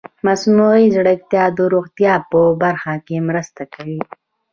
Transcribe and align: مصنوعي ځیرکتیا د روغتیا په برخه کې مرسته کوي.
مصنوعي 0.25 0.85
ځیرکتیا 0.93 1.45
د 1.57 1.59
روغتیا 1.73 2.13
په 2.29 2.39
برخه 2.63 2.93
کې 3.05 3.17
مرسته 3.29 3.63
کوي. 3.73 3.99